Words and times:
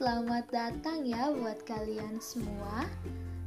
Selamat 0.00 0.48
datang 0.48 1.04
ya 1.04 1.28
buat 1.28 1.60
kalian 1.68 2.20
semua. 2.24 2.88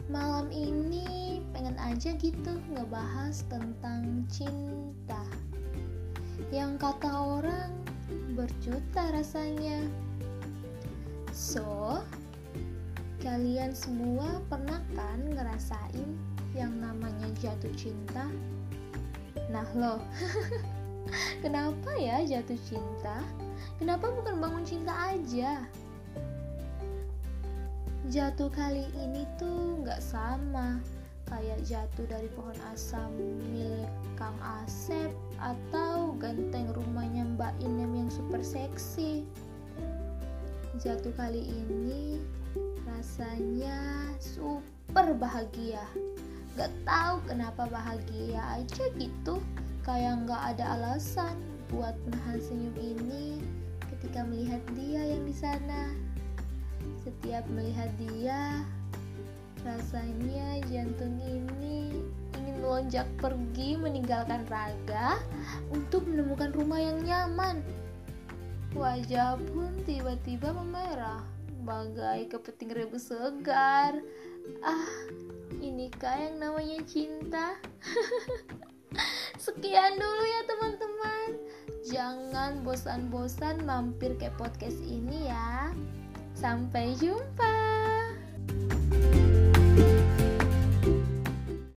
Malam 0.09 0.53
ini 0.53 1.41
pengen 1.49 1.73
aja 1.81 2.13
gitu 2.17 2.61
ngebahas 2.69 3.41
tentang 3.45 4.25
cinta. 4.29 5.21
Yang 6.53 6.77
kata 6.77 7.09
orang 7.09 7.73
berjuta 8.37 9.13
rasanya. 9.13 9.85
So, 11.33 12.01
kalian 13.21 13.73
semua 13.73 14.41
pernah 14.49 14.81
kan 14.93 15.25
ngerasain 15.29 16.09
yang 16.53 16.73
namanya 16.81 17.33
jatuh 17.41 17.73
cinta? 17.73 18.29
Nah 19.49 19.65
loh, 19.73 20.01
kenapa 21.43 21.91
ya 21.97 22.23
jatuh 22.23 22.59
cinta? 22.67 23.23
Kenapa 23.77 24.11
bukan 24.11 24.39
bangun 24.39 24.63
cinta 24.63 24.93
aja? 25.11 25.63
Jatuh 28.11 28.51
kali 28.51 28.85
ini 28.99 29.23
tuh 29.39 29.79
nggak 29.81 30.03
sama 30.03 30.83
kayak 31.33 31.65
jatuh 31.65 32.05
dari 32.05 32.29
pohon 32.35 32.55
asam 32.75 33.09
milik 33.17 33.89
Kang 34.19 34.37
Asep 34.61 35.09
atau 35.41 36.13
ganteng 36.21 36.69
rumahnya 36.75 37.25
Mbak 37.33 37.57
Inem 37.63 38.05
yang 38.05 38.09
super 38.13 38.43
seksi. 38.45 39.25
Jatuh 40.77 41.15
kali 41.15 41.41
ini 41.41 42.21
rasanya 42.85 44.09
super 44.19 45.15
bahagia. 45.17 45.81
Gak 46.53 46.69
tahu 46.85 47.17
kenapa 47.25 47.65
bahagia 47.65 48.61
aja 48.61 48.85
gitu, 48.93 49.41
kayak 49.83 50.23
nggak 50.23 50.41
ada 50.55 50.79
alasan 50.79 51.35
buat 51.67 51.91
menahan 52.07 52.39
senyum 52.39 52.75
ini 52.79 53.43
ketika 53.91 54.23
melihat 54.23 54.63
dia 54.79 55.01
yang 55.03 55.23
di 55.27 55.35
sana. 55.35 55.91
Setiap 57.03 57.43
melihat 57.51 57.91
dia, 57.99 58.63
rasanya 59.67 60.63
jantung 60.71 61.19
ini 61.19 61.91
ingin 62.39 62.55
melonjak 62.63 63.07
pergi 63.19 63.75
meninggalkan 63.75 64.47
raga 64.47 65.19
untuk 65.71 66.07
menemukan 66.07 66.55
rumah 66.55 66.79
yang 66.79 66.99
nyaman. 67.03 67.59
Wajah 68.75 69.35
pun 69.51 69.71
tiba-tiba 69.83 70.55
memerah, 70.55 71.23
bagai 71.67 72.31
kepiting 72.31 72.71
rebus 72.71 73.11
segar. 73.11 73.99
Ah, 74.63 74.91
inikah 75.59 76.15
yang 76.19 76.39
namanya 76.39 76.79
cinta? 76.87 77.59
Sekian 79.63 79.95
dulu 79.95 80.23
ya 80.27 80.41
teman-teman. 80.43 81.29
Jangan 81.87 82.67
bosan-bosan 82.67 83.63
mampir 83.63 84.11
ke 84.19 84.27
podcast 84.35 84.75
ini 84.83 85.31
ya. 85.31 85.71
Sampai 86.35 86.99
jumpa. 86.99 87.52